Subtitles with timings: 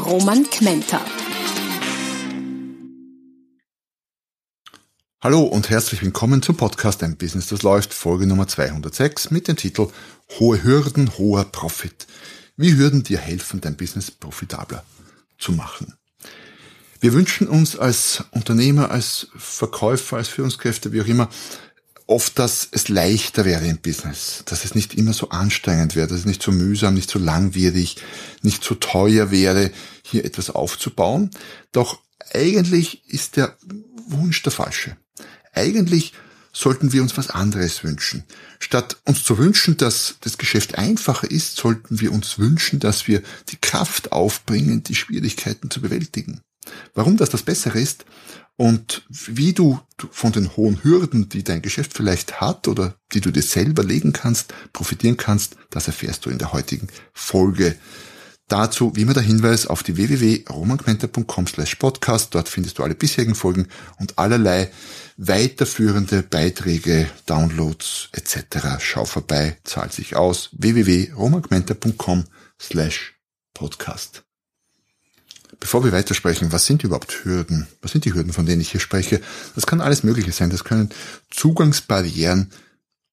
[0.00, 1.00] Roman Kmenter.
[5.20, 9.56] Hallo und herzlich willkommen zum Podcast Ein Business, das läuft, Folge Nummer 206 mit dem
[9.56, 9.88] Titel
[10.38, 12.06] Hohe Hürden, hoher Profit.
[12.56, 14.84] Wie Hürden dir helfen, dein Business profitabler
[15.38, 15.94] zu machen.
[17.00, 21.28] Wir wünschen uns als Unternehmer, als Verkäufer, als Führungskräfte, wie auch immer,
[22.10, 26.20] oft, dass es leichter wäre im Business, dass es nicht immer so anstrengend wäre, dass
[26.20, 27.96] es nicht so mühsam, nicht so langwierig,
[28.42, 29.70] nicht so teuer wäre,
[30.02, 31.30] hier etwas aufzubauen.
[31.72, 32.00] Doch
[32.32, 33.56] eigentlich ist der
[34.06, 34.96] Wunsch der falsche.
[35.52, 36.12] Eigentlich
[36.52, 38.24] sollten wir uns was anderes wünschen.
[38.58, 43.22] Statt uns zu wünschen, dass das Geschäft einfacher ist, sollten wir uns wünschen, dass wir
[43.50, 46.40] die Kraft aufbringen, die Schwierigkeiten zu bewältigen.
[46.94, 48.04] Warum das das Bessere ist
[48.56, 49.80] und wie du
[50.10, 54.12] von den hohen Hürden, die dein Geschäft vielleicht hat oder die du dir selber legen
[54.12, 57.76] kannst, profitieren kannst, das erfährst du in der heutigen Folge.
[58.50, 62.34] Dazu wie immer der Hinweis auf die www.romanquenter.com slash podcast.
[62.34, 63.68] Dort findest du alle bisherigen Folgen
[64.00, 64.72] und allerlei
[65.16, 68.80] weiterführende Beiträge, Downloads etc.
[68.80, 70.50] Schau vorbei, zahlt sich aus.
[70.52, 72.24] www.romanquenter.com
[72.60, 73.14] slash
[73.54, 74.24] podcast.
[75.58, 77.66] Bevor wir weitersprechen, was sind überhaupt Hürden?
[77.82, 79.20] Was sind die Hürden, von denen ich hier spreche?
[79.54, 80.50] Das kann alles Mögliche sein.
[80.50, 80.90] Das können
[81.30, 82.50] Zugangsbarrieren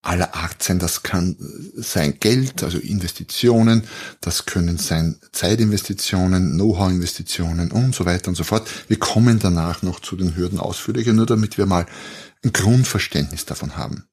[0.02, 0.80] aller Art sein.
[0.80, 1.36] Das kann
[1.76, 3.84] sein Geld, also Investitionen.
[4.22, 8.70] Das können sein Zeitinvestitionen, Know-how-Investitionen und so weiter und so fort.
[8.88, 11.86] Wir kommen danach noch zu den Hürden ausführlicher, nur damit wir mal
[12.44, 14.06] ein Grundverständnis davon haben.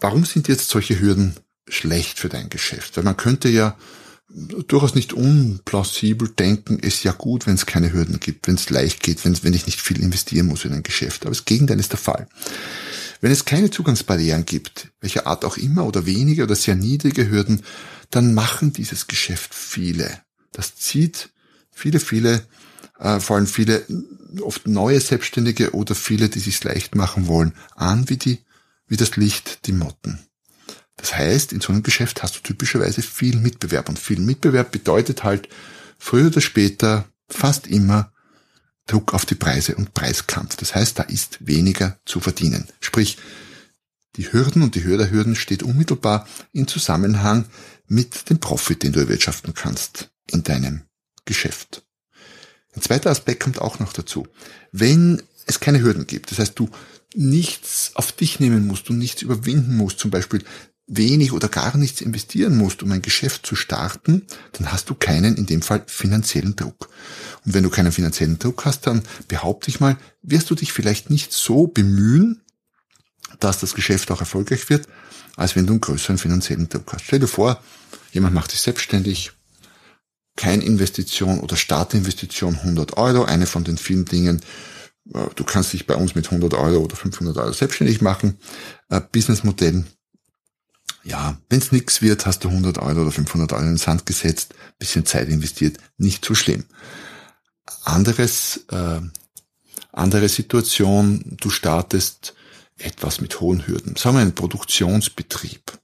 [0.00, 1.34] Warum sind jetzt solche Hürden
[1.68, 2.96] schlecht für dein Geschäft?
[2.96, 3.76] Weil man könnte ja
[4.28, 9.02] durchaus nicht unplausibel denken, ist ja gut, wenn es keine Hürden gibt, wenn es leicht
[9.02, 11.22] geht, wenn, wenn ich nicht viel investieren muss in ein Geschäft.
[11.22, 12.28] Aber das Gegenteil ist der Fall.
[13.20, 17.62] Wenn es keine Zugangsbarrieren gibt, welcher Art auch immer oder wenige oder sehr niedrige Hürden,
[18.10, 20.20] dann machen dieses Geschäft viele.
[20.52, 21.30] Das zieht
[21.72, 22.46] viele, viele,
[22.98, 23.84] äh, vor allem viele
[24.42, 28.38] oft neue Selbstständige oder viele, die sich leicht machen wollen, an wie die,
[28.86, 30.20] wie das Licht die Motten.
[30.98, 35.24] Das heißt, in so einem Geschäft hast du typischerweise viel Mitbewerb und viel Mitbewerb bedeutet
[35.24, 35.48] halt
[35.98, 38.12] früher oder später fast immer
[38.86, 40.56] Druck auf die Preise und Preiskampf.
[40.56, 42.66] Das heißt, da ist weniger zu verdienen.
[42.80, 43.18] Sprich,
[44.16, 47.44] die Hürden und die Höhe der Hürden steht unmittelbar in Zusammenhang
[47.86, 50.82] mit dem Profit, den du erwirtschaften kannst in deinem
[51.24, 51.84] Geschäft.
[52.74, 54.26] Ein zweiter Aspekt kommt auch noch dazu.
[54.72, 56.68] Wenn es keine Hürden gibt, das heißt, du
[57.14, 60.44] nichts auf dich nehmen musst, du nichts überwinden musst, zum Beispiel
[60.88, 65.36] wenig oder gar nichts investieren musst, um ein Geschäft zu starten, dann hast du keinen,
[65.36, 66.88] in dem Fall, finanziellen Druck.
[67.44, 71.10] Und wenn du keinen finanziellen Druck hast, dann behaupte ich mal, wirst du dich vielleicht
[71.10, 72.40] nicht so bemühen,
[73.38, 74.88] dass das Geschäft auch erfolgreich wird,
[75.36, 77.04] als wenn du einen größeren finanziellen Druck hast.
[77.04, 77.62] Stell dir vor,
[78.12, 79.32] jemand macht sich selbstständig,
[80.36, 84.40] kein Investition oder Startinvestition 100 Euro, eine von den vielen Dingen,
[85.12, 88.38] äh, du kannst dich bei uns mit 100 Euro oder 500 Euro selbstständig machen,
[88.88, 89.84] äh, Businessmodell
[91.08, 94.04] ja, wenn es nichts wird, hast du 100 Euro oder 500 Euro in den Sand
[94.04, 96.64] gesetzt, bisschen Zeit investiert, nicht so schlimm.
[97.84, 99.00] Anderes, äh,
[99.90, 102.34] andere Situation, du startest
[102.76, 103.96] etwas mit hohen Hürden.
[103.96, 105.78] Sagen wir einen Produktionsbetrieb.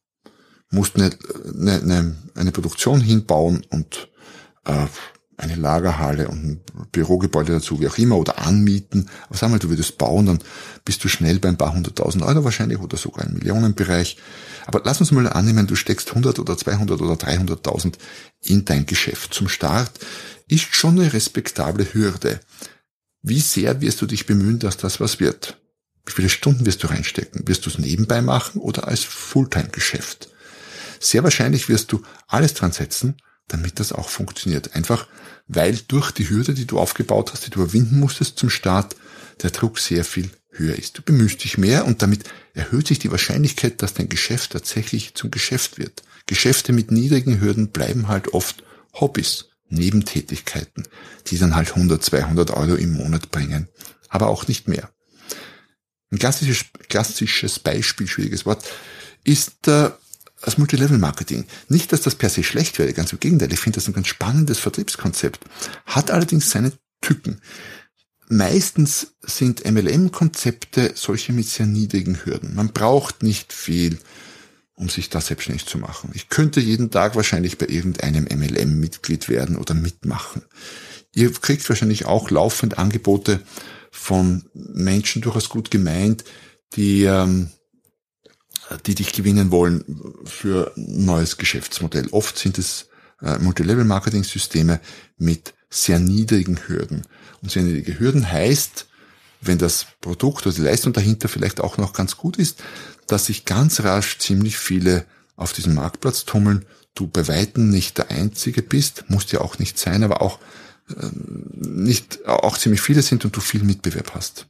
[0.70, 1.16] Musst eine,
[1.56, 4.08] eine, eine Produktion hinbauen und
[4.66, 4.86] äh,
[5.36, 6.60] eine Lagerhalle und ein
[6.92, 9.08] Bürogebäude dazu, wie auch immer, oder anmieten.
[9.26, 10.38] Aber sag mal, du würdest bauen, dann
[10.84, 14.16] bist du schnell bei ein paar hunderttausend Euro wahrscheinlich oder sogar im Millionenbereich.
[14.66, 17.94] Aber lass uns mal annehmen, du steckst 100 oder 200 oder 300.000
[18.42, 19.34] in dein Geschäft.
[19.34, 19.90] Zum Start
[20.48, 22.40] ist schon eine respektable Hürde.
[23.22, 25.58] Wie sehr wirst du dich bemühen, dass das was wird?
[26.06, 27.48] Wie viele Stunden wirst du reinstecken?
[27.48, 30.28] Wirst du es nebenbei machen oder als Fulltime-Geschäft?
[31.00, 33.16] Sehr wahrscheinlich wirst du alles dran setzen,
[33.48, 34.74] damit das auch funktioniert.
[34.74, 35.06] Einfach
[35.46, 38.96] weil durch die Hürde, die du aufgebaut hast, die du überwinden musstest zum Start,
[39.42, 40.96] der Druck sehr viel höher ist.
[40.96, 42.24] Du bemühst dich mehr und damit
[42.54, 46.02] erhöht sich die Wahrscheinlichkeit, dass dein Geschäft tatsächlich zum Geschäft wird.
[46.26, 48.62] Geschäfte mit niedrigen Hürden bleiben halt oft
[48.94, 50.84] Hobbys, Nebentätigkeiten,
[51.26, 53.68] die dann halt 100, 200 Euro im Monat bringen,
[54.08, 54.90] aber auch nicht mehr.
[56.10, 58.64] Ein klassisches, klassisches Beispiel, schwieriges Wort,
[59.24, 59.90] ist äh,
[60.44, 61.46] das Multilevel-Marketing.
[61.68, 63.52] Nicht, dass das per se schlecht wäre, ganz im Gegenteil.
[63.52, 65.40] Ich finde das ein ganz spannendes Vertriebskonzept.
[65.86, 67.40] Hat allerdings seine Tücken.
[68.28, 72.54] Meistens sind MLM-Konzepte solche mit sehr niedrigen Hürden.
[72.54, 73.98] Man braucht nicht viel,
[74.74, 76.10] um sich da selbstständig zu machen.
[76.14, 80.42] Ich könnte jeden Tag wahrscheinlich bei irgendeinem MLM Mitglied werden oder mitmachen.
[81.14, 83.40] Ihr kriegt wahrscheinlich auch laufend Angebote
[83.90, 86.24] von Menschen durchaus gut gemeint,
[86.74, 87.50] die, ähm,
[88.86, 89.84] die dich gewinnen wollen
[90.24, 92.08] für ein neues Geschäftsmodell.
[92.10, 92.88] Oft sind es
[93.22, 94.80] äh, Multilevel-Marketing-Systeme
[95.18, 97.02] mit sehr niedrigen Hürden.
[97.42, 98.86] Und sehr niedrige Hürden heißt,
[99.40, 102.62] wenn das Produkt oder die Leistung dahinter vielleicht auch noch ganz gut ist,
[103.06, 105.04] dass sich ganz rasch ziemlich viele
[105.36, 106.64] auf diesem Marktplatz tummeln.
[106.94, 110.38] Du bei Weitem nicht der Einzige bist, musst ja auch nicht sein, aber auch
[110.88, 111.08] äh,
[111.52, 114.46] nicht, auch ziemlich viele sind und du viel Mitbewerb hast.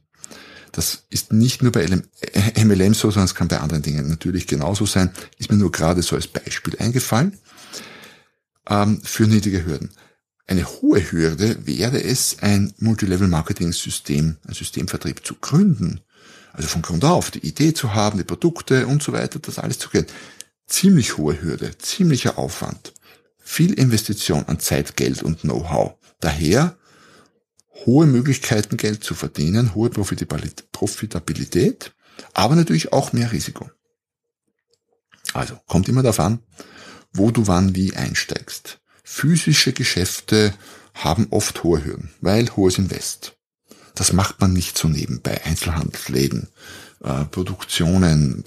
[0.75, 4.85] Das ist nicht nur bei MLM so, sondern es kann bei anderen Dingen natürlich genauso
[4.85, 5.09] sein.
[5.37, 7.39] Ist mir nur gerade so als Beispiel eingefallen.
[8.67, 9.91] Ähm, für niedrige Hürden.
[10.47, 16.01] Eine hohe Hürde wäre es, ein Multilevel-Marketing-System, ein Systemvertrieb zu gründen.
[16.51, 19.79] Also von Grund auf die Idee zu haben, die Produkte und so weiter, das alles
[19.79, 20.07] zu kennen.
[20.67, 22.93] Ziemlich hohe Hürde, ziemlicher Aufwand.
[23.37, 25.93] Viel Investition an Zeit, Geld und Know-how.
[26.19, 26.75] Daher
[27.85, 31.93] hohe Möglichkeiten, Geld zu verdienen, hohe Profitabilität,
[32.33, 33.69] aber natürlich auch mehr Risiko.
[35.33, 36.39] Also kommt immer darauf an,
[37.11, 38.79] wo du wann wie einsteigst.
[39.03, 40.53] Physische Geschäfte
[40.93, 43.35] haben oft hohe Hürden, weil hohes Invest.
[43.95, 45.43] Das macht man nicht so nebenbei.
[45.45, 46.49] Einzelhandelsläden,
[47.03, 48.43] äh, Produktionen,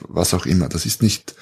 [0.00, 0.68] was auch immer.
[0.68, 1.34] Das ist nicht,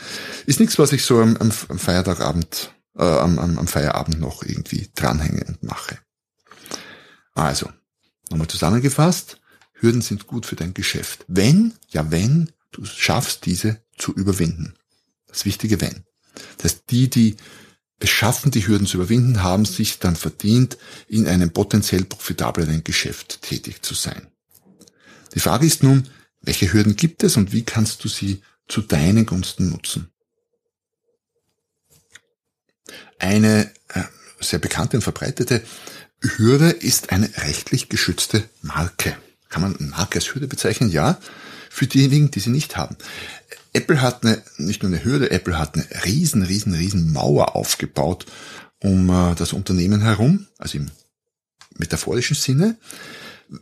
[0.46, 5.44] ist nichts, was ich so am, am Feiertagabend, äh, am, am Feierabend noch irgendwie dranhänge
[5.44, 5.98] und mache.
[7.40, 7.70] Also,
[8.28, 9.40] nochmal zusammengefasst,
[9.72, 11.24] Hürden sind gut für dein Geschäft.
[11.26, 14.74] Wenn, ja wenn, du schaffst, diese zu überwinden.
[15.26, 16.04] Das wichtige Wenn.
[16.58, 17.36] Das heißt, die, die
[17.98, 20.76] es schaffen, die Hürden zu überwinden, haben sich dann verdient,
[21.08, 24.26] in einem potenziell profitableren Geschäft tätig zu sein.
[25.34, 26.08] Die Frage ist nun,
[26.42, 30.10] welche Hürden gibt es und wie kannst du sie zu deinen Gunsten nutzen?
[33.18, 34.02] Eine äh,
[34.40, 35.62] sehr bekannte und verbreitete
[36.20, 39.16] Hürde ist eine rechtlich geschützte Marke.
[39.48, 40.90] Kann man Marke als Hürde bezeichnen?
[40.90, 41.18] Ja.
[41.70, 42.96] Für diejenigen, die sie nicht haben.
[43.72, 48.26] Apple hat eine, nicht nur eine Hürde, Apple hat eine riesen, riesen, riesen Mauer aufgebaut
[48.82, 50.90] um äh, das Unternehmen herum, also im
[51.76, 52.76] metaphorischen Sinne,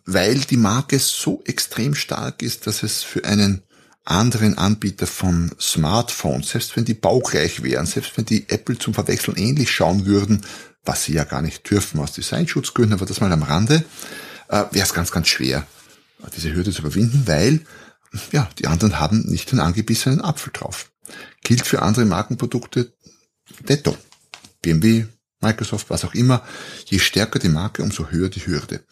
[0.05, 3.63] weil die Marke so extrem stark ist, dass es für einen
[4.05, 9.37] anderen Anbieter von Smartphones, selbst wenn die baugleich wären, selbst wenn die Apple zum Verwechseln
[9.37, 10.45] ähnlich schauen würden,
[10.85, 13.85] was sie ja gar nicht dürfen aus Designschutzgründen, aber das mal am Rande,
[14.49, 15.67] äh, wäre es ganz, ganz schwer,
[16.37, 17.65] diese Hürde zu überwinden, weil
[18.33, 20.91] ja, die anderen haben nicht den angebissenen Apfel drauf.
[21.43, 22.93] Gilt für andere Markenprodukte
[23.69, 23.97] detto.
[24.63, 25.07] BMW,
[25.41, 26.45] Microsoft, was auch immer.
[26.87, 28.85] Je stärker die Marke, umso höher die Hürde.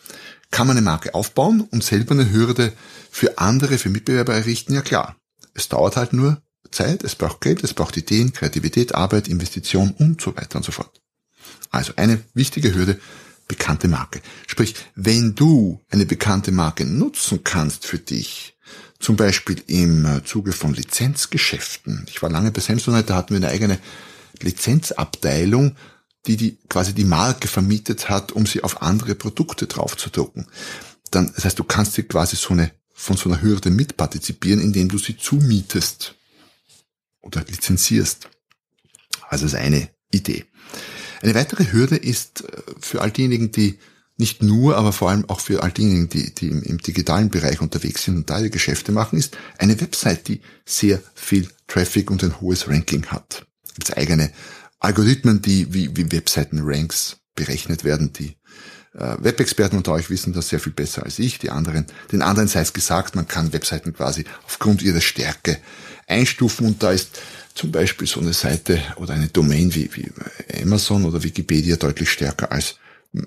[0.50, 2.72] Kann man eine Marke aufbauen und selber eine Hürde
[3.10, 4.74] für andere, für Mitbewerber errichten?
[4.74, 5.16] Ja klar.
[5.54, 10.20] Es dauert halt nur Zeit, es braucht Geld, es braucht Ideen, Kreativität, Arbeit, Investition und
[10.20, 11.00] so weiter und so fort.
[11.70, 12.98] Also eine wichtige Hürde,
[13.48, 14.20] bekannte Marke.
[14.46, 18.56] Sprich, wenn du eine bekannte Marke nutzen kannst für dich,
[18.98, 22.06] zum Beispiel im äh, Zuge von Lizenzgeschäften.
[22.08, 23.78] Ich war lange bei Samsonite, da hatten wir eine eigene
[24.40, 25.76] Lizenzabteilung,
[26.26, 30.46] die, die quasi die Marke vermietet hat, um sie auf andere Produkte draufzudrucken.
[31.10, 34.88] Dann, das heißt, du kannst dir quasi so eine, von so einer Hürde mitpartizipieren, indem
[34.88, 36.14] du sie zumietest
[37.20, 38.28] oder lizenzierst.
[39.28, 40.46] Also das ist eine Idee.
[41.22, 43.78] Eine weitere Hürde ist äh, für all diejenigen, die
[44.18, 47.60] nicht nur, aber vor allem auch für all diejenigen, die, die im, im, digitalen Bereich
[47.60, 52.24] unterwegs sind und da ihre Geschäfte machen, ist eine Website, die sehr viel Traffic und
[52.24, 53.46] ein hohes Ranking hat.
[53.66, 54.32] Es gibt eigene
[54.78, 58.36] Algorithmen, die wie, wie Webseiten-Ranks berechnet werden, die
[58.94, 61.38] äh, Web-Experten unter euch wissen das sehr viel besser als ich.
[61.38, 65.58] Die anderen, den anderen sei es gesagt, man kann Webseiten quasi aufgrund ihrer Stärke
[66.06, 67.20] einstufen und da ist
[67.56, 70.10] zum Beispiel so eine Seite oder eine Domain wie, wie
[70.62, 72.76] Amazon oder Wikipedia deutlich stärker als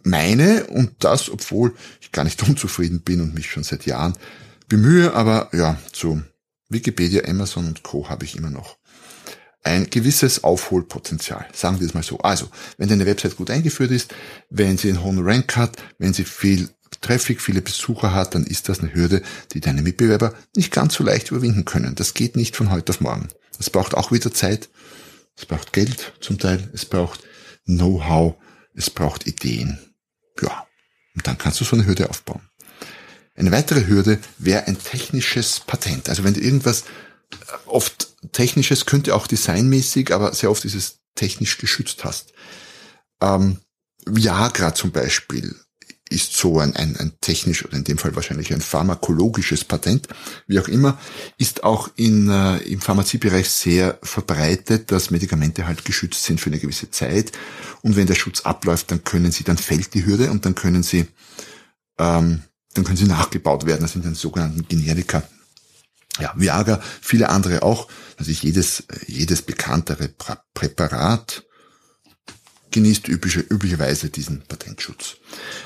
[0.04, 4.14] meine und das, obwohl ich gar nicht unzufrieden bin und mich schon seit Jahren
[4.68, 6.22] bemühe, aber ja, zu
[6.70, 8.08] Wikipedia, Amazon und Co.
[8.08, 8.78] habe ich immer noch
[9.64, 11.46] ein gewisses Aufholpotenzial.
[11.54, 12.20] Sagen wir es mal so.
[12.20, 14.14] Also, wenn deine Website gut eingeführt ist,
[14.50, 16.70] wenn sie einen hohen Rank hat, wenn sie viel
[17.01, 19.22] Traffic, viele Besucher hat, dann ist das eine Hürde,
[19.53, 21.96] die deine Mitbewerber nicht ganz so leicht überwinden können.
[21.96, 23.29] Das geht nicht von heute auf morgen.
[23.58, 24.69] Das braucht auch wieder Zeit.
[25.36, 26.69] Es braucht Geld zum Teil.
[26.74, 27.22] Es braucht
[27.65, 28.36] Know-how
[28.79, 29.77] es braucht Ideen.
[30.41, 30.65] Ja,
[31.15, 32.41] und dann kannst du so eine Hürde aufbauen.
[33.36, 36.10] Eine weitere Hürde wäre ein technisches Patent.
[36.10, 36.84] Also wenn du irgendwas,
[37.31, 42.34] äh, oft technisches, könnte auch designmäßig, aber sehr oft ist es technisch geschützt hast.
[43.22, 43.60] Ähm,
[44.05, 45.55] Viagra zum Beispiel
[46.10, 50.08] ist so ein, ein, ein technisch oder in dem Fall wahrscheinlich ein pharmakologisches Patent,
[50.48, 50.98] wie auch immer,
[51.38, 56.60] ist auch in, äh, im Pharmaziebereich sehr verbreitet, dass Medikamente halt geschützt sind für eine
[56.60, 57.32] gewisse Zeit.
[57.82, 60.84] Und wenn der Schutz abläuft, dann können sie, dann fällt die Hürde und dann können
[60.84, 61.08] sie,
[62.00, 62.42] ähm,
[62.74, 63.82] dann können sie nachgebaut werden.
[63.82, 65.24] Das sind dann sogenannten Generika.
[66.20, 67.88] Ja, Viagra, viele andere auch.
[68.18, 70.10] Also jedes, jedes bekanntere
[70.54, 71.44] Präparat
[72.72, 75.18] genießt übliche, üblicherweise diesen Patentschutz.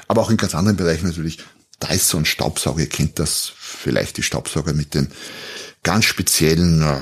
[0.07, 1.39] Aber auch in ganz anderen Bereichen natürlich.
[1.81, 5.09] Dyson Staubsauger, ihr kennt das vielleicht, die Staubsauger mit den
[5.81, 7.01] ganz speziellen äh,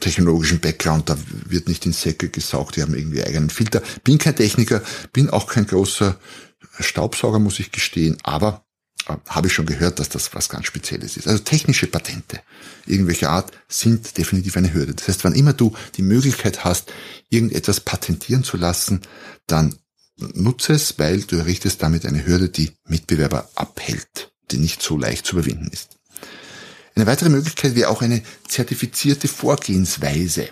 [0.00, 1.16] technologischen Background, da
[1.46, 3.82] wird nicht in Säcke gesaugt, die haben irgendwie eigenen Filter.
[4.02, 4.82] Bin kein Techniker,
[5.12, 6.18] bin auch kein großer
[6.80, 8.64] Staubsauger, muss ich gestehen, aber
[9.06, 11.26] habe ich schon gehört, dass das was ganz Spezielles ist.
[11.26, 12.40] Also technische Patente
[12.86, 14.94] irgendwelcher Art sind definitiv eine Hürde.
[14.94, 16.92] Das heißt, wann immer du die Möglichkeit hast,
[17.28, 19.02] irgendetwas patentieren zu lassen,
[19.46, 19.76] dann
[20.16, 25.26] nutze es, weil du errichtest damit eine Hürde, die Mitbewerber abhält, die nicht so leicht
[25.26, 25.98] zu überwinden ist.
[26.94, 30.48] Eine weitere Möglichkeit wäre auch eine zertifizierte Vorgehensweise.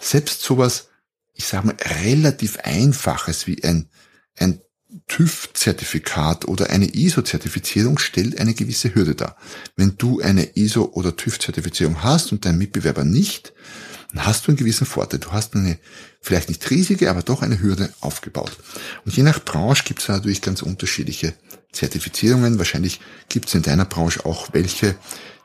[0.00, 0.88] Selbst sowas,
[1.32, 3.88] ich sage mal, relativ einfaches wie ein,
[4.36, 4.60] ein
[5.08, 9.36] TÜV-Zertifikat oder eine ISO-Zertifizierung stellt eine gewisse Hürde dar.
[9.76, 13.52] Wenn du eine ISO- oder TÜV-Zertifizierung hast und dein Mitbewerber nicht,
[14.12, 15.20] dann hast du einen gewissen Vorteil.
[15.20, 15.78] Du hast eine
[16.20, 18.56] vielleicht nicht riesige, aber doch eine Hürde aufgebaut.
[19.04, 21.34] Und je nach Branche gibt es natürlich ganz unterschiedliche
[21.72, 22.58] Zertifizierungen.
[22.58, 24.94] Wahrscheinlich gibt es in deiner Branche auch welche,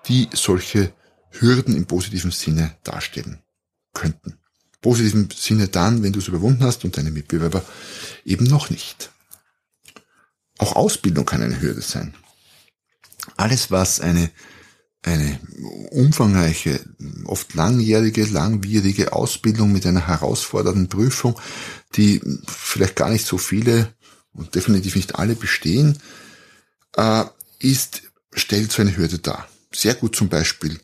[0.08, 0.94] die solche
[1.32, 3.40] Hürden im positiven Sinne darstellen
[3.94, 4.38] könnten.
[4.82, 7.64] Positiven Sinne dann, wenn du es überwunden hast und deine Mitbewerber
[8.24, 9.10] eben noch nicht.
[10.60, 12.14] Auch Ausbildung kann eine Hürde sein.
[13.38, 14.30] Alles, was eine,
[15.04, 15.40] eine
[15.90, 16.82] umfangreiche,
[17.26, 21.40] oft langjährige, langwierige Ausbildung mit einer herausfordernden Prüfung,
[21.96, 23.94] die vielleicht gar nicht so viele
[24.34, 25.98] und definitiv nicht alle bestehen,
[26.96, 27.24] äh,
[27.60, 29.48] ist, stellt so eine Hürde dar.
[29.74, 30.80] Sehr gut zum Beispiel.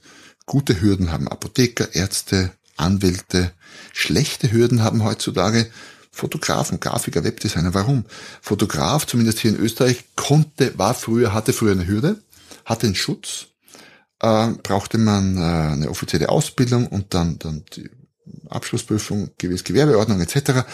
[0.46, 3.52] Gute Hürden haben Apotheker, Ärzte, Anwälte.
[3.94, 5.70] Schlechte Hürden haben heutzutage
[6.16, 7.74] Fotografen, Grafiker, Webdesigner.
[7.74, 8.06] Warum?
[8.42, 12.22] Fotograf, zumindest hier in Österreich, konnte, war früher, hatte früher eine Hürde,
[12.64, 13.48] hatte einen Schutz,
[14.22, 17.90] äh, brauchte man äh, eine offizielle Ausbildung und dann, dann die
[18.48, 20.66] Abschlussprüfung, gewiss Gewerbeordnung etc.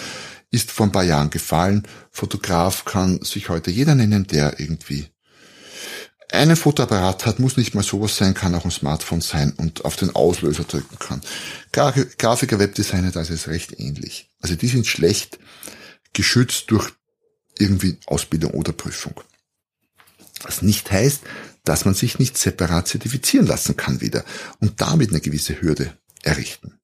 [0.52, 1.88] ist vor ein paar Jahren gefallen.
[2.12, 5.08] Fotograf kann sich heute jeder nennen, der irgendwie
[6.32, 9.96] einen Fotoapparat hat, muss nicht mal sowas sein, kann auch ein Smartphone sein und auf
[9.96, 11.22] den Auslöser drücken kann.
[11.72, 14.31] Grafiker, Webdesigner, das ist recht ähnlich.
[14.42, 15.40] Also die sind schlecht
[16.14, 16.92] geschützt durch
[17.58, 19.22] irgendwie Ausbildung oder Prüfung.
[20.44, 21.22] Was nicht heißt,
[21.64, 24.26] dass man sich nicht separat zertifizieren lassen kann wieder
[24.60, 26.80] und damit eine gewisse Hürde errichten.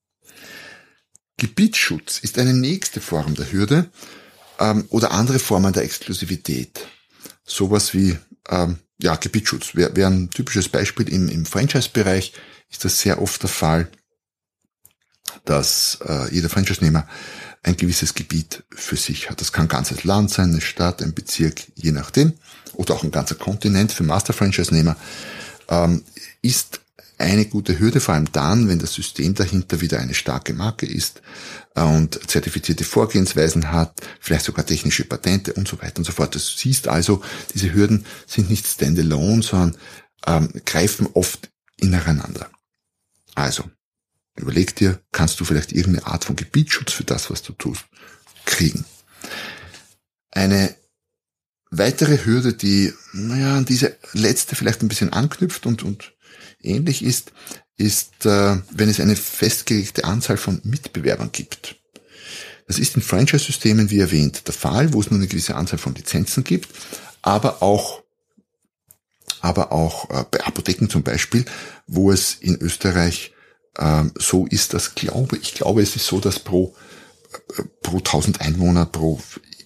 [1.38, 3.90] Gebietsschutz ist eine nächste Form der Hürde
[4.60, 6.88] ähm, oder andere Formen der Exklusivität.
[7.44, 8.18] Sowas wie
[8.50, 11.08] ähm, ja, Gebietsschutz wäre wär ein typisches Beispiel.
[11.10, 12.34] Im, im Franchise-Bereich
[12.70, 13.90] ist das sehr oft der Fall,
[15.46, 17.08] dass äh, jeder Franchise-Nehmer
[17.64, 19.42] ein gewisses Gebiet für sich hat.
[19.42, 22.34] Das kann ein ganzes Land sein, eine Stadt, ein Bezirk, je nachdem.
[22.74, 24.96] Oder auch ein ganzer Kontinent für Master-Franchise-Nehmer.
[25.70, 26.04] Ähm,
[26.42, 26.82] ist
[27.18, 31.22] eine gute Hürde, vor allem dann, wenn das System dahinter wieder eine starke Marke ist
[31.76, 36.36] äh, und zertifizierte Vorgehensweisen hat, vielleicht sogar technische Patente und so weiter und so fort.
[36.36, 37.22] Du siehst also,
[37.54, 39.78] diese Hürden sind nicht standalone, sondern
[40.28, 42.50] ähm, greifen oft ineinander.
[43.34, 43.64] Also,
[44.38, 47.86] überleg dir, kannst du vielleicht irgendeine Art von Gebietsschutz für das, was du tust,
[48.46, 48.86] kriegen.
[50.32, 50.76] Eine
[51.72, 56.14] weitere Hürde, die, naja, an diese letzte vielleicht ein bisschen anknüpft und, und
[56.62, 57.32] ähnlich ist,
[57.78, 61.76] ist, äh, wenn es eine festgelegte Anzahl von Mitbewerbern gibt.
[62.68, 65.96] Das ist in Franchise-Systemen, wie erwähnt, der Fall, wo es nur eine gewisse Anzahl von
[65.96, 66.70] Lizenzen gibt,
[67.22, 68.04] aber auch
[69.40, 71.46] aber auch äh, bei Apotheken zum Beispiel,
[71.86, 73.34] wo es in Österreich
[73.78, 76.76] ähm, so ist, dass glaube ich glaube, es ist so, dass pro
[77.82, 79.22] pro 1000 Einwohner, pro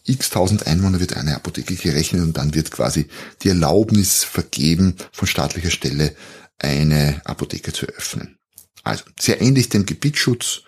[0.06, 3.08] x tausend Einwohner wird eine Apotheke gerechnet und dann wird quasi
[3.44, 6.16] die Erlaubnis vergeben von staatlicher Stelle,
[6.58, 8.38] eine Apotheke zu öffnen.
[8.84, 10.62] Also sehr ähnlich dem Gebietsschutz,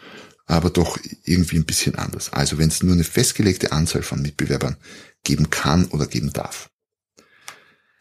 [0.45, 2.31] aber doch irgendwie ein bisschen anders.
[2.31, 4.77] Also wenn es nur eine festgelegte Anzahl von Mitbewerbern
[5.23, 6.69] geben kann oder geben darf.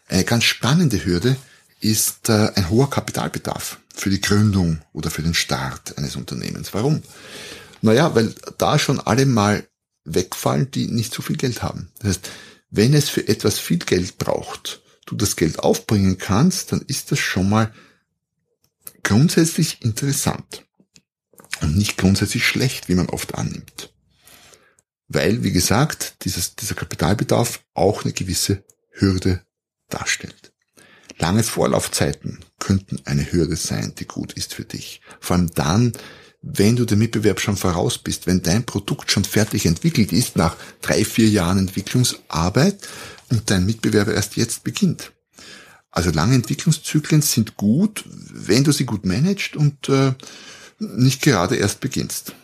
[0.06, 1.36] Eine ganz spannende Hürde
[1.82, 6.72] ist äh, ein hoher Kapitalbedarf für die Gründung oder für den Start eines Unternehmens.
[6.72, 7.02] Warum?
[7.82, 9.66] Naja, weil da schon alle mal
[10.04, 11.90] wegfallen, die nicht so viel Geld haben.
[11.98, 12.30] Das heißt,
[12.70, 17.18] wenn es für etwas viel Geld braucht, du das Geld aufbringen kannst, dann ist das
[17.18, 17.72] schon mal
[19.02, 20.64] grundsätzlich interessant.
[21.60, 23.92] und nicht grundsätzlich schlecht, wie man oft annimmt.
[25.06, 29.44] Weil, wie gesagt, dieses, dieser Kapitalbedarf auch eine gewisse Hürde
[29.88, 30.51] darstellt.
[31.22, 35.00] Lange Vorlaufzeiten könnten eine Hürde sein, die gut ist für dich.
[35.20, 35.92] Vor allem dann,
[36.42, 40.56] wenn du dem Mitbewerb schon voraus bist, wenn dein Produkt schon fertig entwickelt ist nach
[40.80, 42.88] drei, vier Jahren Entwicklungsarbeit
[43.30, 45.12] und dein Mitbewerber erst jetzt beginnt.
[45.92, 50.14] Also lange Entwicklungszyklen sind gut, wenn du sie gut managst und äh,
[50.80, 52.34] nicht gerade erst beginnst.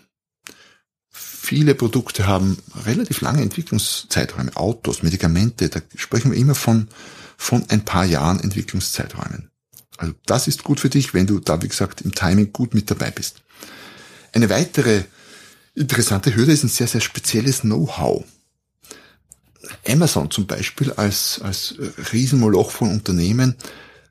[1.11, 6.87] Viele Produkte haben relativ lange Entwicklungszeiträume, Autos, Medikamente, da sprechen wir immer von,
[7.38, 9.50] von ein paar Jahren Entwicklungszeiträumen.
[9.97, 12.90] Also das ist gut für dich, wenn du da, wie gesagt, im Timing gut mit
[12.90, 13.42] dabei bist.
[14.33, 15.04] Eine weitere
[15.75, 18.25] interessante Hürde ist ein sehr, sehr spezielles Know-how.
[19.87, 21.76] Amazon zum Beispiel als, als
[22.12, 23.57] Riesenmoloch von Unternehmen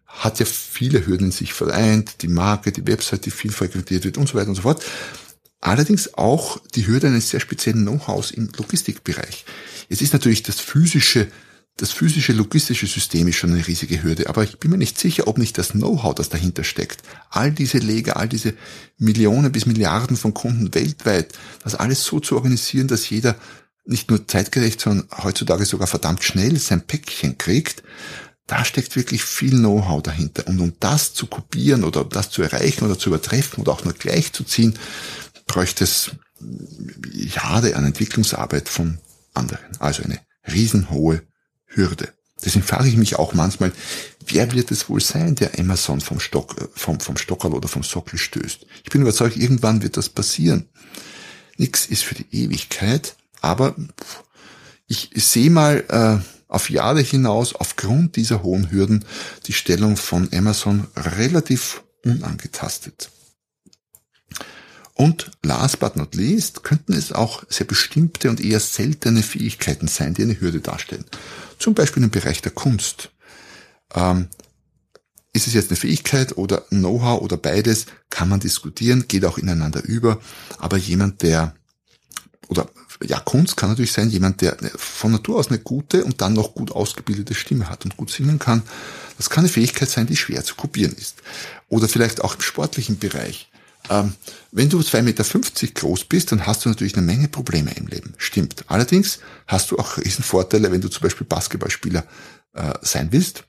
[0.05, 4.17] hat ja viele Hürden in sich vereint, die Marke, die Website, die viel frequentiert wird
[4.17, 4.83] und so weiter und so fort.
[5.59, 9.45] Allerdings auch die Hürde eines sehr speziellen Know-hows im Logistikbereich.
[9.89, 11.27] Es ist natürlich das physische
[11.77, 15.27] das physische logistische System ist schon eine riesige Hürde, aber ich bin mir nicht sicher,
[15.27, 18.55] ob nicht das Know-how, das dahinter steckt, all diese Leger, all diese
[18.97, 23.35] Millionen bis Milliarden von Kunden weltweit, das alles so zu organisieren, dass jeder
[23.85, 27.83] nicht nur zeitgerecht, sondern heutzutage sogar verdammt schnell sein Päckchen kriegt,
[28.47, 30.47] da steckt wirklich viel Know-how dahinter.
[30.47, 33.93] Und um das zu kopieren oder das zu erreichen oder zu übertreffen oder auch nur
[33.93, 34.77] gleich zu ziehen,
[35.45, 36.11] bräuchte es
[37.11, 38.99] Jahre an Entwicklungsarbeit von
[39.33, 39.65] anderen.
[39.79, 41.21] Also eine riesenhohe
[41.67, 42.13] Hürde.
[42.43, 43.71] Deswegen frage ich mich auch manchmal,
[44.27, 47.83] wer wird es wohl sein, der Amazon vom Stock, äh, vom, vom Stockerl oder vom
[47.83, 48.65] Sockel stößt?
[48.83, 50.69] Ich bin überzeugt, irgendwann wird das passieren.
[51.57, 53.75] Nix ist für die Ewigkeit, aber
[54.87, 59.03] ich sehe mal äh, auf Jahre hinaus aufgrund dieser hohen Hürden
[59.47, 63.09] die Stellung von Amazon relativ unangetastet.
[64.93, 70.13] Und last but not least könnten es auch sehr bestimmte und eher seltene Fähigkeiten sein,
[70.15, 71.05] die eine Hürde darstellen.
[71.59, 73.11] Zum Beispiel im Bereich der Kunst.
[73.93, 74.27] Ähm,
[75.33, 79.83] ist es jetzt eine Fähigkeit oder Know-how oder beides, kann man diskutieren, geht auch ineinander
[79.83, 80.19] über.
[80.57, 81.53] Aber jemand, der,
[82.47, 82.69] oder
[83.03, 86.55] ja, Kunst kann natürlich sein, jemand, der von Natur aus eine gute und dann noch
[86.55, 88.63] gut ausgebildete Stimme hat und gut singen kann.
[89.17, 91.17] Das kann eine Fähigkeit sein, die schwer zu kopieren ist.
[91.69, 93.51] Oder vielleicht auch im sportlichen Bereich.
[93.89, 94.13] Ähm,
[94.51, 95.23] wenn du 2,50 Meter
[95.73, 98.13] groß bist, dann hast du natürlich eine Menge Probleme im Leben.
[98.17, 98.65] Stimmt.
[98.67, 102.05] Allerdings hast du auch Riesenvorteile, wenn du zum Beispiel Basketballspieler
[102.53, 103.45] äh, sein willst.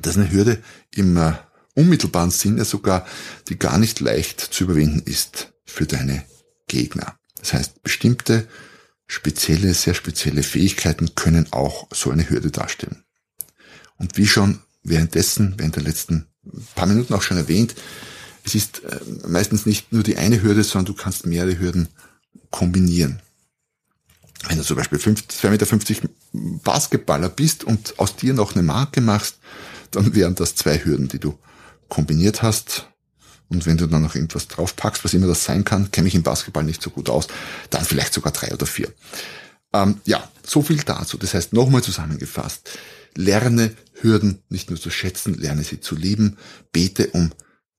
[0.00, 0.62] Das ist eine Hürde
[0.94, 1.32] im äh,
[1.74, 3.06] unmittelbaren Sinne sogar,
[3.48, 6.24] die gar nicht leicht zu überwinden ist für deine
[6.66, 7.16] Gegner.
[7.38, 8.48] Das heißt, bestimmte
[9.06, 13.04] spezielle, sehr spezielle Fähigkeiten können auch so eine Hürde darstellen.
[13.96, 16.26] Und wie schon währenddessen, während der letzten
[16.74, 17.74] paar Minuten auch schon erwähnt,
[18.48, 21.88] es ist äh, meistens nicht nur die eine Hürde, sondern du kannst mehrere Hürden
[22.50, 23.20] kombinieren.
[24.48, 29.38] Wenn du zum Beispiel 2,50 Meter Basketballer bist und aus dir noch eine Marke machst,
[29.90, 31.38] dann wären das zwei Hürden, die du
[31.88, 32.88] kombiniert hast.
[33.48, 36.22] Und wenn du dann noch irgendwas draufpackst, was immer das sein kann, kenne ich im
[36.22, 37.26] Basketball nicht so gut aus,
[37.70, 38.92] dann vielleicht sogar drei oder vier.
[39.72, 41.18] Ähm, ja, so viel dazu.
[41.18, 42.78] Das heißt, nochmal zusammengefasst,
[43.14, 46.38] lerne Hürden nicht nur zu schätzen, lerne sie zu lieben,
[46.72, 47.32] bete um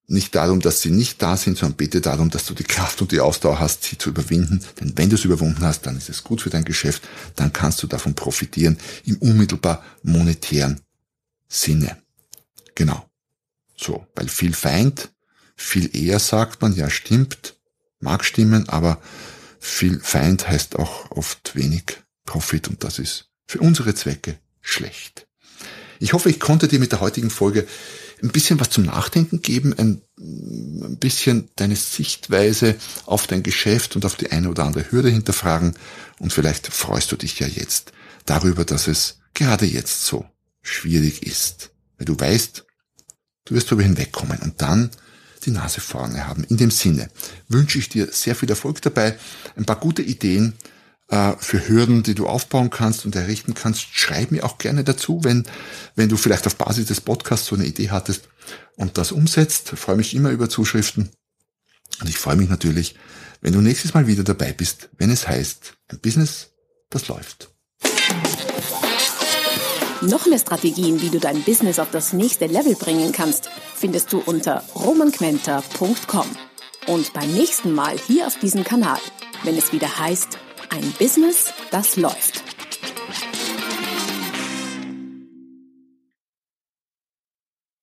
[0.10, 3.12] nicht darum, dass sie nicht da sind, sondern bete darum, dass du die Kraft und
[3.12, 4.62] die Ausdauer hast, sie zu überwinden.
[4.80, 7.84] Denn wenn du es überwunden hast, dann ist es gut für dein Geschäft, dann kannst
[7.84, 10.82] du davon profitieren im unmittelbar monetären
[11.48, 11.98] Sinne.
[12.76, 13.08] Genau.
[13.76, 15.10] So, weil viel Feind,
[15.56, 17.56] viel eher sagt man, ja stimmt,
[18.00, 19.02] mag stimmen, aber
[19.60, 21.84] viel Feind heißt auch oft wenig
[22.26, 25.28] Profit und das ist für unsere Zwecke schlecht.
[26.00, 27.68] Ich hoffe, ich konnte dir mit der heutigen Folge
[28.22, 34.06] ein bisschen was zum Nachdenken geben, ein, ein bisschen deine Sichtweise auf dein Geschäft und
[34.06, 35.76] auf die eine oder andere Hürde hinterfragen.
[36.20, 37.94] Und vielleicht freust du dich ja jetzt
[38.26, 40.26] darüber, dass es gerade jetzt so
[40.62, 42.66] schwierig ist, weil du weißt,
[43.46, 44.92] du wirst darüber hinwegkommen und dann
[45.46, 46.44] die Nase vorne haben.
[46.44, 47.10] In dem Sinne
[47.48, 49.18] wünsche ich dir sehr viel Erfolg dabei,
[49.56, 50.54] ein paar gute Ideen,
[51.10, 53.82] äh, für Hürden, die du aufbauen kannst und errichten kannst.
[53.94, 55.46] Schreib mir auch gerne dazu, wenn,
[55.96, 58.30] wenn du vielleicht auf Basis des Podcasts so eine Idee hattest
[58.76, 59.72] und das umsetzt.
[59.74, 61.10] Ich freue mich immer über Zuschriften.
[62.00, 62.96] Und ich freue mich natürlich,
[63.42, 66.52] wenn du nächstes Mal wieder dabei bist, wenn es heißt, ein Business,
[66.90, 67.50] das läuft.
[70.02, 74.20] Noch mehr Strategien, wie du dein Business auf das nächste Level bringen kannst, findest du
[74.20, 76.28] unter romanquenter.com.
[76.88, 79.00] Und beim nächsten Mal hier auf diesem Kanal,
[79.44, 80.38] wenn es wieder heißt,
[80.70, 82.39] ein Business, das läuft.